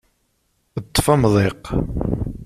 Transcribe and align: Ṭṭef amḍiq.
Ṭṭef 0.85 1.05
amḍiq. 1.13 1.63